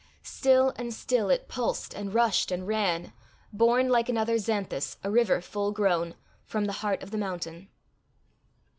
Still 0.23 0.73
and 0.77 0.91
still 0.95 1.29
it 1.29 1.47
pulsed 1.47 1.93
and 1.93 2.11
rushed 2.11 2.49
and 2.51 2.65
ran, 2.67 3.13
born, 3.53 3.87
like 3.89 4.09
another 4.09 4.39
Xanthus, 4.39 4.97
a 5.03 5.11
river 5.11 5.41
full 5.41 5.71
grown, 5.71 6.15
from 6.43 6.65
the 6.65 6.73
heart 6.81 7.03
of 7.03 7.11
the 7.11 7.19
mountain. 7.19 7.69